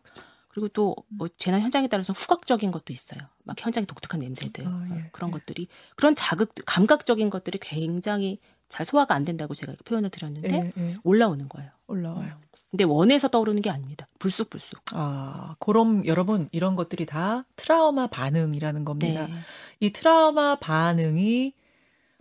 [0.50, 3.20] 그리고 또 뭐 재난 현장에 따라서 후각적인 것도 있어요.
[3.44, 5.32] 막 현장의 독특한 냄새들 아, 예, 어, 그런 예.
[5.34, 10.96] 것들이 그런 자극 감각적인 것들이 굉장히 잘 소화가 안 된다고 제가 표현을 드렸는데 예, 예.
[11.04, 11.72] 올라오는 거예요.
[11.88, 12.40] 올라와요.
[12.72, 14.08] 근데 원에서 떠오르는 게 아닙니다.
[14.18, 14.82] 불쑥불쑥.
[14.94, 19.28] 아, 그럼 여러분 이런 것들이 다 트라우마 반응이라는 겁니다.
[19.28, 19.34] 네.
[19.80, 21.54] 이 트라우마 반응이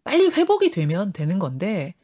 [0.04, 1.94] 빨리 회복이 되면 되는 건데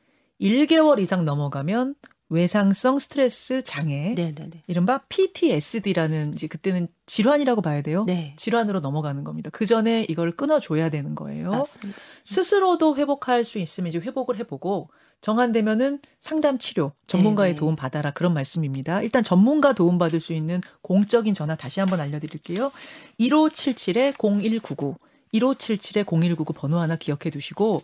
[0.40, 1.94] 1개월 이상 넘어가면
[2.30, 4.62] 외상성 스트레스 장애, 네, 네, 네.
[4.66, 8.04] 이른바 PTSD라는 이제 그때는 질환이라고 봐야 돼요.
[8.06, 8.34] 네.
[8.36, 9.48] 질환으로 넘어가는 겁니다.
[9.50, 11.50] 그 전에 이걸 끊어줘야 되는 거예요.
[11.50, 11.98] 맞습니다.
[12.24, 17.58] 스스로도 회복할 수 있으면 이제 회복을 해보고 정한되면은 상담 치료 전문가의 네네.
[17.58, 19.02] 도움 받아라 그런 말씀입니다.
[19.02, 22.70] 일단 전문가 도움 받을 수 있는 공적인 전화 다시 한번 알려드릴게요.
[23.18, 24.96] 1577에 0199
[25.34, 27.80] 1577에 0199 번호 하나 기억해 두시고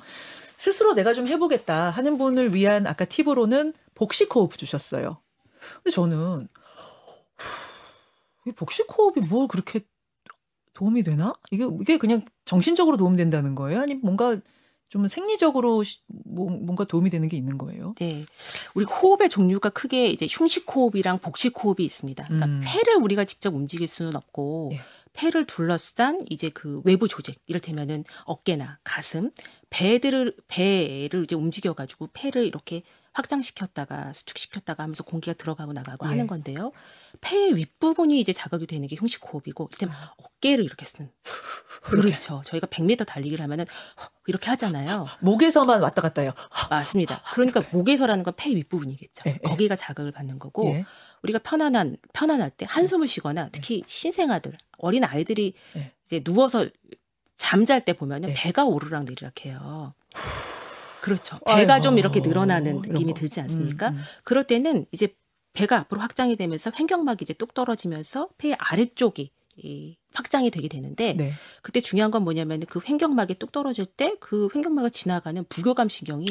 [0.57, 5.21] 스스로 내가 좀 해보겠다 하는 분을 위한 아까 팁으로는 복식 호흡 주셨어요.
[5.83, 6.49] 근데 저는
[8.47, 9.81] 이 복식 호흡이 뭘 그렇게
[10.75, 11.33] 도움이 되나?
[11.51, 13.81] 이게 이게 그냥 정신적으로 도움된다는 거예요?
[13.81, 14.39] 아니면 뭔가
[14.89, 17.95] 좀 생리적으로 시- 뭐- 뭔가 도움이 되는 게 있는 거예요?
[17.99, 18.25] 네.
[18.75, 22.25] 우리 호흡의 종류가 크게 이제 흉식 호흡이랑 복식 호흡이 있습니다.
[22.25, 22.61] 그러니까 음.
[22.65, 24.81] 폐를 우리가 직접 움직일 수는 없고 예.
[25.13, 29.31] 폐를 둘러싼 이제 그 외부 조직 이를테면은 어깨나 가슴,
[29.71, 32.83] 배들을 배를 이제 움직여 가지고 폐를 이렇게
[33.15, 36.11] 확장시켰다가 수축시켰다가 하면서 공기가 들어가고 나가고 예.
[36.11, 36.73] 하는 건데요.
[37.21, 41.11] 폐의 윗부분이 이제 자극이 되는 게 흉식 호흡이고 이를테면 어깨를 이렇게 쓰는
[41.83, 42.43] 그렇죠.
[42.45, 43.65] 저희가 100m 달리기를 하면은
[44.27, 45.07] 이렇게 하잖아요.
[45.21, 46.33] 목에서만 왔다 갔다 해요.
[46.71, 47.23] 맞습니다.
[47.33, 49.23] 그러니까 목에서라는 건 폐 윗부분이겠죠.
[49.29, 49.39] 예, 예.
[49.49, 50.85] 거기가 자극을 받는 거고 예.
[51.23, 55.93] 우리가 편안한 편안할 때 한숨을 쉬거나 특히 신생아들 어린 아이들이 예.
[56.05, 56.69] 이제 누워서
[57.37, 58.35] 잠잘 때 보면은 예.
[58.35, 59.95] 배가 오르락 내리락 해요.
[61.05, 61.39] 그렇죠.
[61.47, 63.21] 배가 좀 이렇게 늘어나는 느낌이 거.
[63.21, 63.91] 들지 않습니까?
[63.91, 64.03] 음, 음.
[64.25, 65.15] 그럴 때는 이제
[65.53, 71.33] 배가 앞으로 확장이 되면서 횡격막이 이제 뚝 떨어지면서 폐 아래쪽이 이 확장이 되게 되는데 네.
[71.63, 76.27] 그때 중요한 건 뭐냐면 그 횡격막이 뚝 떨어질 때 그 횡격막을 지나가는 부교감 신경이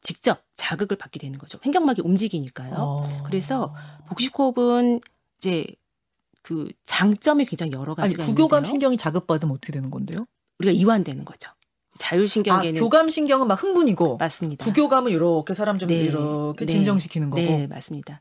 [0.00, 1.58] 직접 자극을 받게 되는 거죠.
[1.64, 2.74] 횡격막이 움직이니까요.
[2.76, 3.04] 어.
[3.26, 3.74] 그래서
[4.08, 5.00] 복식호흡은
[5.38, 5.66] 이제
[6.42, 8.70] 그 장점이 굉장히 여러 아니 가지가 부교감 있는데요.
[8.70, 10.26] 신경이 자극받으면 어떻게 되는 건데요?
[10.58, 11.50] 우리가 이완되는 거죠.
[11.94, 14.64] 아, 자율신경계는 교감 신경은 막 흥분이고 맞습니다.
[14.64, 15.96] 부교감은 이렇게 사람 좀 네.
[16.00, 16.72] 이렇게 네.
[16.72, 17.40] 진정시키는 거고.
[17.42, 18.20] 네, 맞습니다.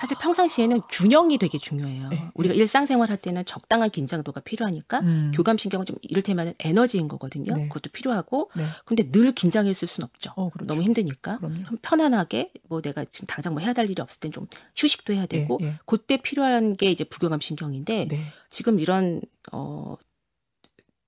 [0.00, 2.08] 사실 평상시에는 균형이 되게 중요해요.
[2.08, 2.30] 네.
[2.32, 5.30] 우리가 일상생활 할 때는 적당한 긴장도가 필요하니까 음.
[5.34, 7.52] 교감신경은 좀 이를테면 에너지인 거거든요.
[7.52, 7.68] 네.
[7.68, 8.64] 그것도 필요하고 네.
[8.86, 10.32] 근데 늘 긴장했을 수는 없죠.
[10.36, 10.66] 어, 그렇죠.
[10.66, 11.64] 너무 힘드니까 그럼요.
[11.64, 15.26] 좀 편안하게 뭐 내가 지금 당장 뭐 해야 될 일이 없을 땐 좀 휴식도 해야
[15.26, 15.74] 되고 예, 예.
[15.84, 18.24] 그때 필요한 게 이제 부교감 신경인데 네.
[18.48, 19.20] 지금 이런
[19.52, 19.96] 어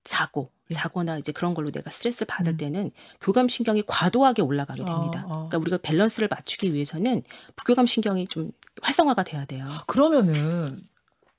[0.04, 0.74] 사고 예.
[0.74, 2.56] 사고나 이제 그런 걸로 내가 스트레스를 받을 음.
[2.56, 5.20] 때는 교감 신경이 과도하게 올라가게 됩니다.
[5.28, 5.48] 아, 아.
[5.48, 7.22] 그러니까 우리가 밸런스를 맞추기 위해서는
[7.56, 9.68] 부교감 신경이 좀 활성화가 돼야 돼요.
[9.86, 10.82] 그러면은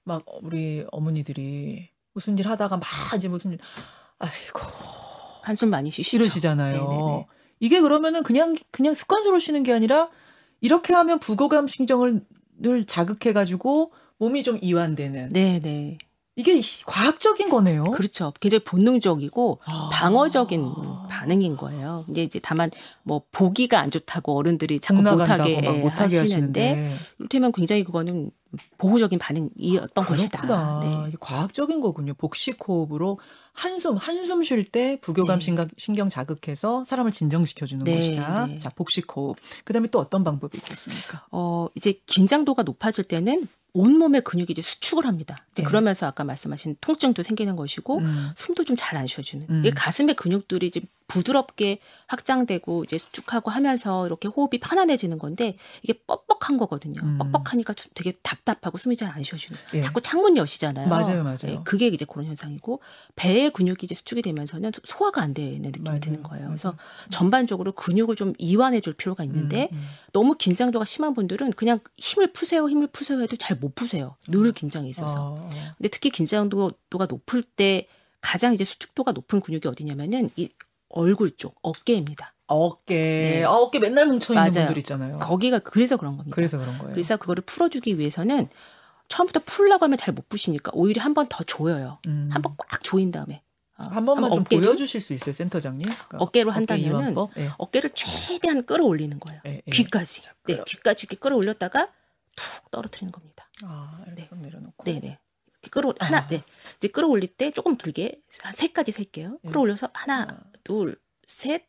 [0.03, 3.59] 막 우리 어머니들이 무슨 일 하다가 막 이제 무슨 일
[4.19, 4.59] 아이고
[5.41, 6.17] 한숨 많이 쉬시죠.
[6.23, 6.87] 이러시잖아요.
[6.87, 7.27] 네네네.
[7.59, 10.09] 이게 그러면은 그냥 그냥 습관적으로 쉬는 게 아니라
[10.61, 12.21] 이렇게 하면 부교감 신경을
[12.59, 15.97] 늘 자극해 가지고 몸이 좀 이완되는 네, 네.
[16.35, 17.83] 이게 과학적인 거네요.
[17.85, 18.33] 그렇죠.
[18.39, 19.89] 굉장히 본능적이고 아.
[19.91, 20.73] 방어적인
[21.09, 22.03] 반응인 거예요.
[22.05, 22.71] 근데 이제 다만
[23.03, 28.31] 뭐 보기가 안 좋다고 어른들이 자꾸 못 못하게 못하게 하시는데 이를테면 굉장히 그거는
[28.77, 30.41] 보호적인 반응이었던 것이다.
[30.41, 30.79] 그렇구나.
[30.83, 31.09] 네.
[31.09, 32.13] 이게 과학적인 거군요.
[32.13, 33.19] 복식 호흡으로
[33.51, 35.45] 한숨 한숨 쉴 때 부교감 네.
[35.45, 38.47] 신경, 신경 자극해서 사람을 진정시켜 주는 네, 것이다.
[38.47, 38.57] 네.
[38.59, 39.37] 자, 복식 호흡.
[39.63, 41.25] 그다음에 또 어떤 방법이 있겠습니까?
[41.31, 45.45] 어, 이제 긴장도가 높아질 때는 온몸의 근육이 이제 수축을 합니다.
[45.55, 45.63] 네.
[45.63, 48.31] 그러면서 아까 말씀하신 통증도 생기는 것이고 음.
[48.35, 49.47] 숨도 좀 잘 안 쉬어주는.
[49.49, 49.63] 음.
[49.75, 57.01] 가슴의 근육들이 이제 부드럽게 확장되고 이제 수축하고 하면서 이렇게 호흡이 편안해지는 건데 이게 뻑뻑한 거거든요.
[57.03, 57.17] 음.
[57.19, 59.59] 뻑뻑하니까 수- 되게 답답하고 숨이 잘 안 쉬어지는.
[59.75, 59.81] 예.
[59.81, 60.87] 자꾸 창문 여시잖아요.
[60.87, 61.37] 맞아요, 맞아요.
[61.45, 62.81] 예, 그게 이제 그런 현상이고
[63.15, 66.47] 배의 근육이 이제 수축이 되면서는 소화가 안 되는 느낌이 맞아요, 드는 거예요.
[66.47, 66.77] 그래서 맞아요.
[67.11, 69.85] 전반적으로 근육을 좀 이완해 줄 필요가 있는데 음, 음.
[70.13, 74.15] 너무 긴장도가 심한 분들은 그냥 힘을 푸세요, 힘을 푸세요 해도 잘 못 푸세요.
[74.29, 75.33] 늘 긴장이 있어서.
[75.35, 75.42] 어,
[75.77, 77.87] 근데 특히 긴장도가 높을 때
[78.21, 80.49] 가장 이제 수축도가 높은 근육이 어디냐면은 이
[80.89, 82.33] 얼굴 쪽, 어깨입니다.
[82.47, 82.95] 어깨.
[82.95, 83.43] 네.
[83.43, 84.65] 아, 어깨 맨날 뭉쳐 있는 맞아요.
[84.67, 85.19] 분들 있잖아요.
[85.19, 86.35] 거기가 그래서 그런 겁니다.
[86.35, 86.91] 그래서 그런 거예요.
[86.93, 88.47] 그래서 그거를 풀어주기 위해서는
[89.07, 91.99] 처음부터 풀라고 하면 잘 못 푸시니까 오히려 한 번 더 조여요.
[92.07, 92.29] 음.
[92.31, 93.41] 한번 꽉 조인 다음에
[93.77, 95.81] 어, 한 번만 한번 좀 어깨를- 보여주실 수 있어요, 센터장님?
[95.89, 97.31] 그러니까 어깨로 어깨 한다면은 이완법?
[97.37, 97.49] 예.
[97.57, 99.41] 어깨를 최대한 끌어올리는 거예요.
[99.47, 99.71] 예, 예.
[99.71, 100.21] 귀까지.
[100.21, 100.61] 자, 네.
[100.65, 101.87] 귀까지 이렇게 끌어올렸다가
[102.35, 103.47] 툭 떨어뜨리는 겁니다.
[103.63, 104.29] 아, 이렇게 네.
[104.29, 104.83] 좀 내려놓고.
[104.83, 105.19] 네, 네.
[105.69, 106.27] 끌어 하나, 아.
[106.27, 106.43] 네.
[106.77, 109.39] 이제 끌어올릴 때 조금 길게 한 세 가지 셀게요.
[109.43, 109.47] 예.
[109.49, 111.65] 끌어올려서 하나, 하나, 둘, 셋,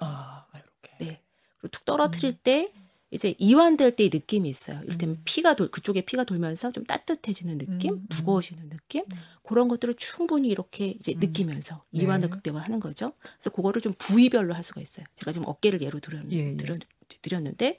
[0.00, 0.96] 아, 이렇게.
[1.04, 1.22] 네.
[1.58, 2.72] 그리고 툭 떨어뜨릴 때
[3.10, 4.80] 이제 이완될 때의 느낌이 있어요.
[4.82, 5.22] 이를테면 음.
[5.24, 8.06] 피가 돌 그쪽에 피가 돌면서 좀 따뜻해지는 느낌, 음, 음.
[8.10, 9.16] 무거워지는 느낌 음.
[9.44, 11.20] 그런 것들을 충분히 이렇게 이제 음.
[11.20, 12.02] 느끼면서 네.
[12.02, 13.12] 이완을 극대화하는 거죠.
[13.22, 15.06] 그래서 그거를 좀 부위별로 할 수가 있어요.
[15.14, 16.56] 제가 지금 어깨를 예로 들었, 예, 예.
[16.56, 16.80] 들었,
[17.22, 17.78] 드렸는데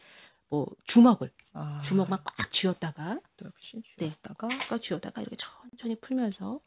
[0.49, 4.09] 뭐 주먹을 아, 주먹만 꽉 쥐었다가 또 역시 네.
[4.09, 4.47] 쥐었다가.
[4.69, 6.59] 꽉 쥐었다가 이렇게 천천히 풀면서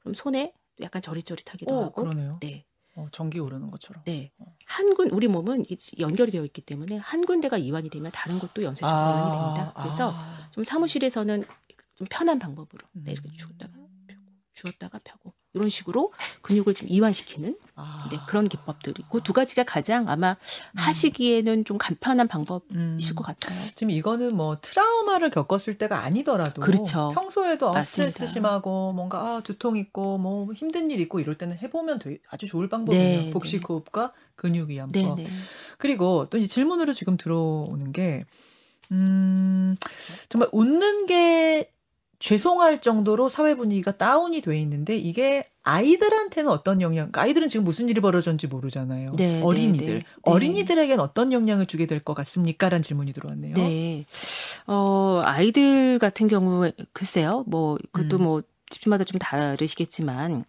[0.00, 2.38] 그럼 손에 약간 저릿저릿하기도 오, 하고 그러네요.
[2.40, 2.64] 네.
[2.94, 4.02] 어, 전기 오르는 것처럼.
[4.04, 4.32] 네.
[4.38, 4.56] 어.
[4.64, 5.64] 한 군, 우리 몸은
[5.98, 9.72] 연결이 되어 있기 때문에 한 군데가 이완이 되면 다른 곳도 연쇄적으로 이완이 됩니다.
[9.76, 10.50] 그래서 아.
[10.50, 11.44] 좀 사무실에서는
[11.96, 13.34] 좀 편한 방법으로 네, 이렇게 음.
[13.36, 14.22] 주었다가 펴고,
[14.54, 18.08] 주었다가 펴고 이런 식으로 근육을 좀 이완시키는 아.
[18.10, 20.36] 네, 그런 기법들이 그두 가지가 가장 아마
[20.74, 23.16] 하시기에는 좀 간편한 방법이실 음.
[23.16, 23.58] 것 같아요.
[23.74, 27.12] 지금 이거는 뭐 트라우마를 겪었을 때가 아니더라도 그렇죠.
[27.14, 27.82] 평소에도 아.
[27.82, 32.46] 스트레스 심하고 뭔가 아, 두통 있고 뭐 힘든 일 있고 이럴 때는 해보면 되게 아주
[32.46, 33.20] 좋을 방법이에요.
[33.22, 35.16] 네, 복식 호흡과 근육 이완법.
[35.16, 35.30] 네, 네.
[35.78, 38.24] 그리고 또 이제 질문으로 지금 들어오는 게,
[38.92, 39.74] 음,
[40.28, 41.70] 정말 웃는 게
[42.18, 48.00] 죄송할 정도로 사회 분위기가 다운이 돼 있는데 이게 아이들한테는 어떤 영향, 아이들은 지금 무슨 일이
[48.00, 49.12] 벌어졌는지 모르잖아요.
[49.16, 49.86] 네, 어린이들.
[49.86, 50.04] 네, 네.
[50.22, 52.68] 어린이들에게는 어떤 영향을 주게 될 것 같습니까?
[52.68, 53.54] 라는 질문이 들어왔네요.
[53.54, 54.06] 네.
[54.66, 58.22] 어, 아이들 같은 경우에, 글쎄요, 뭐, 그것도 음.
[58.22, 60.44] 뭐, 집집마다 좀 다르시겠지만,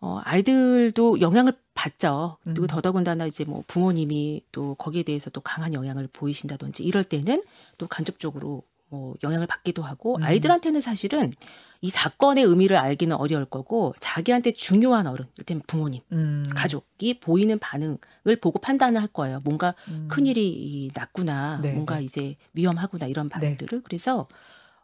[0.00, 2.38] 어, 아이들도 영향을 받죠.
[2.44, 2.66] 그리고 음.
[2.66, 7.42] 더더군다나 이제 뭐 부모님이 또 거기에 대해서 또 강한 영향을 보이신다든지 이럴 때는
[7.76, 10.22] 또 간접적으로 뭐 영향을 받기도 하고 음.
[10.22, 11.32] 아이들한테는 사실은
[11.80, 16.44] 이 사건의 의미를 알기는 어려울 거고 자기한테 중요한 어른, 이를테면 부모님, 음.
[16.54, 19.40] 가족이 보이는 반응을 보고 판단을 할 거예요.
[19.44, 20.08] 뭔가 음.
[20.10, 22.04] 큰 일이 이 났구나, 네, 뭔가 네.
[22.04, 24.28] 이제 위험하구나 이런 반응들을 그래서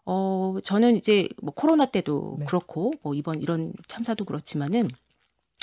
[0.06, 2.46] 어 저는 이제 뭐 코로나 때도 네.
[2.46, 4.88] 그렇고 뭐 이번 이런 참사도 그렇지만은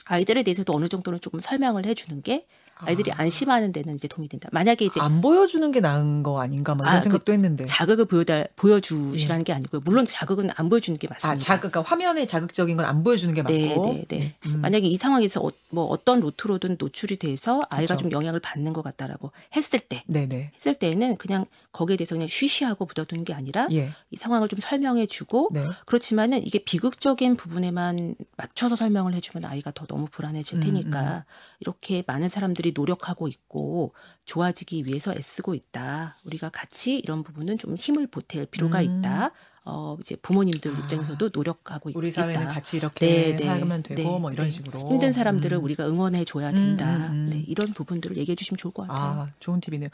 [0.05, 3.15] 아이들에 대해서도 어느 정도는 조금 설명을 해주는 게 아이들이 아.
[3.19, 4.49] 안심하는 데는 이제 도움이 된다.
[4.51, 7.65] 만약에 이제 안 보여주는 게 나은 거 아닌가 막 이런 아, 생각도 했는데.
[7.65, 9.81] 자극을 보여달 보여주시라는 게 아니고요.
[9.85, 11.39] 물론 자극은 안 보여주는 게 아, 맞습니다.
[11.39, 13.85] 자극, 그러니까 화면에 자극적인 건 안 보여주는 게 네, 맞고.
[13.93, 14.35] 네, 네.
[14.47, 14.59] 음.
[14.59, 18.03] 만약에 이 상황에서 어, 뭐 어떤 루트로든 노출이 돼서 아이가 그쵸.
[18.09, 20.51] 좀 영향을 받는 것 같다라고 했을 때 네 네.
[20.57, 23.89] 했을 때에는 그냥 거기에 대해서 그냥 쉬쉬하고 묻어두는 게 아니라 예.
[24.11, 25.65] 이 상황을 좀 설명해주고 네.
[25.85, 31.25] 그렇지만은 이게 비극적인 부분에만 맞춰서 설명을 해주면 아이가 더 너무 불안해질 음, 테니까
[31.59, 33.93] 이렇게 많은 사람들이 노력하고 있고
[34.25, 36.15] 좋아지기 위해서 애쓰고 있다.
[36.25, 38.99] 우리가 같이 이런 부분은 좀 힘을 보탤 필요가 음.
[38.99, 39.31] 있다.
[39.65, 42.53] 어 이제 부모님들 아, 입장에서도 노력하고 있- 우리 사회는 있다.
[42.53, 44.51] 같이 이렇게 네, 네, 하면 되고 네, 뭐 이런 네.
[44.51, 45.63] 식으로 힘든 사람들을 음.
[45.63, 46.97] 우리가 응원해 줘야 음, 된다.
[47.07, 47.29] 음, 음.
[47.31, 49.21] 네, 이런 부분들을 얘기해 주시면 좋을 것 같아요.
[49.21, 49.87] 아, 좋은 팁이네요.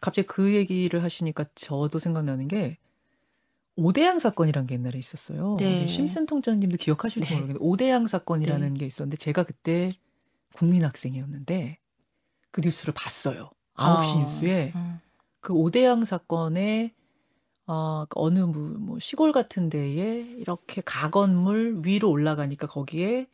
[0.00, 2.78] 갑자기 그 얘기를 하시니까 저도 생각나는 게
[3.76, 5.56] 오대양 사건이란 게 옛날에 있었어요.
[5.58, 5.86] 네.
[5.86, 7.34] 심슨 통장님도 기억하실지 네.
[7.36, 9.92] 모르겠는데 오대양 사건이라는 게 있었는데 제가 그때
[10.54, 11.78] 국민학생이었는데
[12.50, 13.50] 그 뉴스를 봤어요.
[13.74, 15.00] 9시 어, 뉴스에 음.
[15.40, 16.92] 그 오대양 사건에
[17.66, 23.26] 어, 그 어느 뭐, 뭐 시골 같은 데에 이렇게 가건물 위로 올라가니까 거기에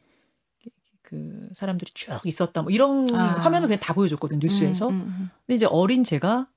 [1.04, 3.34] 그 사람들이 쭉 있었다 뭐 이런 아.
[3.42, 4.88] 화면을 그냥 다 보여줬거든 뉴스에서.
[4.88, 5.30] 음, 음, 음.
[5.46, 6.48] 근데 이제 어린 제가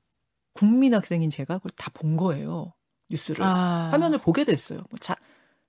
[0.54, 2.74] 국민 학생인 제가 그걸 다 본 거예요
[3.10, 3.90] 뉴스를 아.
[3.92, 4.80] 화면을 보게 됐어요.
[4.90, 5.16] 뭐 자,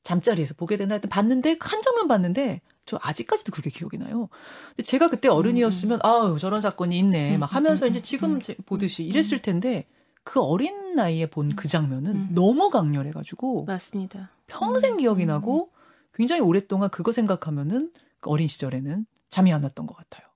[0.04, 4.28] 잠자리에서 보게 됐나 하여튼 봤는데 한 장면 봤는데 저 아직까지도 그게 기억이 나요.
[4.70, 9.86] 근데 제가 그때 어른이었으면 아유 저런 사건이 있네 막 하면서 이제 지금 보듯이 이랬을 텐데
[10.24, 12.28] 그 어린 나이에 본 그 장면은 음.
[12.32, 14.30] 너무 강렬해가지고 맞습니다.
[14.46, 15.28] 평생 음, 기억이 음.
[15.28, 15.70] 나고
[16.14, 20.26] 굉장히 오랫동안 그거 생각하면은 그 어린 시절에는 잠이 안 왔던 것 같아요.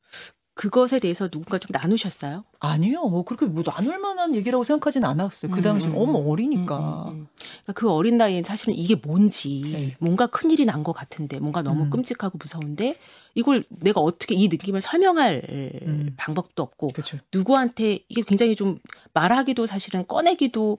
[0.55, 2.45] 그것에 대해서 누군가 좀 나누셨어요?
[2.61, 5.51] 아니요, 뭐 그렇게 뭐 나눌 만한 얘기라고 생각하진 않았어요.
[5.51, 6.29] 그 당시 음, 음, 어머 음.
[6.29, 6.77] 어리니까.
[6.79, 7.27] 음, 음, 음.
[7.63, 9.97] 그러니까 그 어린 나이엔 사실은 이게 뭔지 네.
[9.99, 11.91] 뭔가 큰 일이 난 것 같은데 뭔가 너무 음.
[11.91, 12.99] 끔찍하고 무서운데
[13.35, 15.43] 이걸 내가 어떻게 이 느낌을 설명할
[15.87, 16.15] 음.
[16.19, 17.17] 방법도 없고 그렇죠.
[17.33, 18.79] 누구한테 이게 굉장히 좀
[19.15, 20.77] 말하기도 사실은 꺼내기도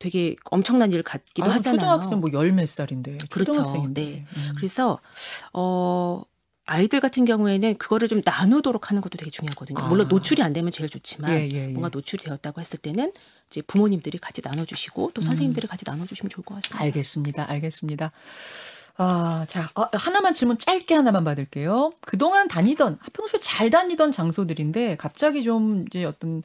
[0.00, 1.78] 되게 엄청난 일 같기도 아유, 하잖아요.
[1.78, 3.52] 초등학생 뭐 열 몇 살인데 그렇죠.
[3.52, 4.04] 초등학생인데.
[4.04, 4.24] 네.
[4.36, 4.52] 음.
[4.56, 4.98] 그래서
[5.52, 6.22] 어
[6.64, 9.78] 아이들 같은 경우에는 그거를 좀 나누도록 하는 것도 되게 중요하거든요.
[9.80, 9.88] 아.
[9.88, 11.66] 물론 노출이 안 되면 제일 좋지만 예, 예, 예.
[11.68, 13.12] 뭔가 노출이 되었다고 했을 때는
[13.48, 15.22] 이제 부모님들이 같이 나눠주시고 또 음.
[15.22, 16.84] 선생님들이 같이 나눠주시면 좋을 것 같습니다.
[16.84, 17.50] 알겠습니다.
[17.50, 18.12] 알겠습니다.
[18.98, 21.92] 아, 자, 어, 하나만 질문 짧게 하나만 받을게요.
[22.02, 26.42] 그동안 다니던, 평소에 잘 다니던 장소들인데, 갑자기 좀 이제 어떤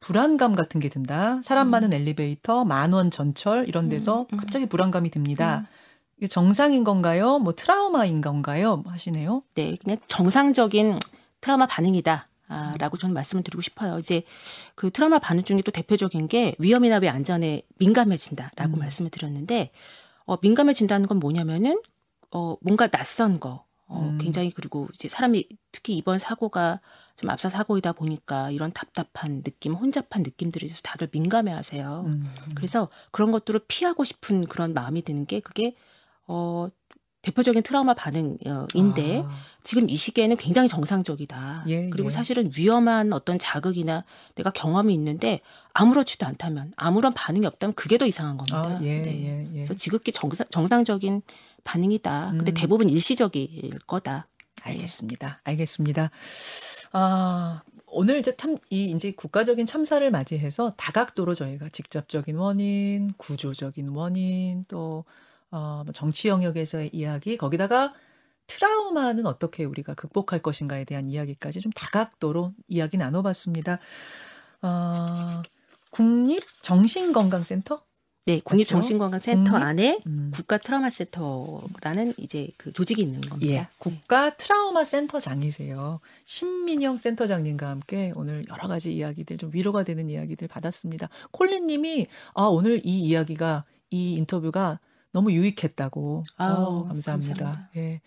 [0.00, 1.40] 불안감 같은 게 든다.
[1.44, 1.70] 사람 음.
[1.72, 4.36] 많은 엘리베이터, 만원 전철, 이런 데서 음, 음.
[4.38, 5.66] 갑자기 불안감이 듭니다.
[5.70, 5.85] 음.
[6.18, 7.38] 이게 정상인 건가요?
[7.38, 8.78] 뭐 트라우마인 건가요?
[8.78, 9.42] 뭐 하시네요.
[9.54, 10.98] 네, 그냥 정상적인
[11.40, 12.28] 트라우마 반응이다.
[12.48, 13.98] 아, 라고 저는 말씀을 드리고 싶어요.
[13.98, 14.22] 이제
[14.74, 18.78] 그 트라우마 반응 중에 또 대표적인 게 위험이나 왜 안전에 민감해진다라고 음.
[18.78, 19.72] 말씀을 드렸는데
[20.24, 21.80] 어, 민감해진다는 건 뭐냐면은
[22.30, 24.18] 어, 뭔가 낯선 거 어, 음.
[24.18, 26.80] 굉장히 그리고 이제 사람이 특히 이번 사고가
[27.16, 32.04] 좀 앞서 사고이다 보니까 이런 답답한 느낌, 혼잡한 느낌들에 대해서 다들 민감해하세요.
[32.06, 32.34] 음.
[32.54, 35.74] 그래서 그런 것들을 피하고 싶은 그런 마음이 드는 게 그게
[36.26, 36.68] 어
[37.22, 41.64] 대표적인 트라우마 반응인데 아, 지금 이 시기에는 굉장히 정상적이다.
[41.66, 42.12] 예, 그리고 예.
[42.12, 44.04] 사실은 위험한 어떤 자극이나
[44.36, 45.40] 내가 경험이 있는데
[45.72, 48.78] 아무렇지도 않다면 아무런 반응이 없다면 그게 더 이상한 겁니다.
[48.78, 49.24] 아, 예, 네.
[49.24, 49.52] 예, 예.
[49.52, 51.22] 그래서 지극히 정상, 정상적인
[51.64, 52.30] 반응이다.
[52.30, 52.54] 근데 음.
[52.54, 54.28] 대부분 일시적일 거다.
[54.64, 54.70] 네.
[54.70, 55.40] 알겠습니다.
[55.42, 56.10] 알겠습니다.
[56.92, 64.64] 아, 오늘 이제 참, 이 이제 국가적인 참사를 맞이해서 다각도로 저희가 직접적인 원인, 구조적인 원인,
[64.68, 65.04] 또,
[65.56, 67.94] 어, 뭐 정치 영역에서의 이야기, 거기다가
[68.46, 73.78] 트라우마는 어떻게 우리가 극복할 것인가에 대한 이야기까지 좀 다각도로 이야기 나눠봤습니다.
[74.60, 75.42] 어,
[75.90, 77.82] 국립정신건강센터?
[78.26, 79.66] 네, 국립정신건강센터 국립?
[79.66, 80.30] 안에 음.
[80.34, 83.50] 국가 트라우마 센터라는 이제 그 조직이 있는 겁니다.
[83.50, 86.00] 예, 국가 트라우마 센터장이세요.
[86.26, 91.08] 신민영 센터장님과 함께 오늘 여러 가지 이야기들 좀 위로가 되는 이야기들 받았습니다.
[91.30, 94.80] 콜린 님이 아 오늘 이 이야기가 이 인터뷰가
[95.16, 96.24] 너무 유익했다고.
[96.36, 97.34] 아우, 어, 감사합니다.
[97.34, 97.70] 감사합니다.
[97.76, 98.02] 예.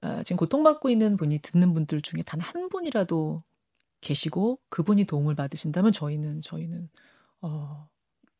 [0.00, 3.42] 아, 지금 고통받고 있는 분이 듣는 분들 중에 단 한 분이라도
[4.00, 6.88] 계시고 그분이 도움을 받으신다면 저희는 저희는
[7.42, 7.86] 어,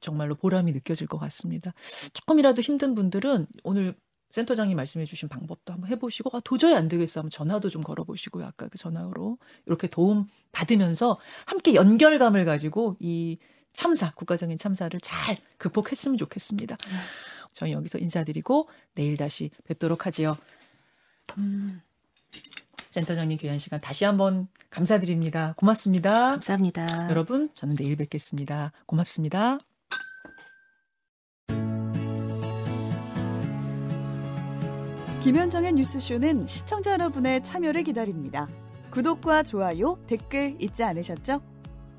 [0.00, 1.74] 정말로 보람이 느껴질 것 같습니다.
[2.14, 3.94] 조금이라도 힘든 분들은 오늘
[4.30, 8.46] 센터장님 말씀해 주신 방법도 한번 해보시고 아, 도저히 안 되겠어 하면 전화도 좀 걸어보시고요.
[8.46, 13.36] 아까 그 전화로 이렇게 도움 받으면서 함께 연결감을 가지고 이
[13.74, 16.78] 참사, 국가적인 참사를 잘 극복했으면 좋겠습니다.
[17.52, 20.36] 저희 여기서 인사드리고 내일 다시 뵙도록 하지요.
[21.38, 21.80] 음,
[22.90, 25.54] 센터장님 귀한 시간 다시 한번 감사드립니다.
[25.56, 26.30] 고맙습니다.
[26.30, 27.08] 감사합니다.
[27.10, 28.72] 여러분, 저는 내일 뵙겠습니다.
[28.86, 29.58] 고맙습니다.
[35.22, 38.48] 김현정의 뉴스쇼는 시청자 여러분의 참여를 기다립니다.
[38.90, 41.49] 구독과 좋아요, 댓글 잊지 않으셨죠?